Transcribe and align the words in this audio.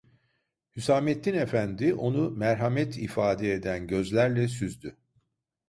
Hüsamettin 0.75 1.33
efendi 1.33 1.93
onu 1.93 2.31
merhamet 2.31 2.97
ifade 2.97 3.53
eden 3.53 3.87
gözlerle 3.87 4.47
süzdü: 4.47 4.97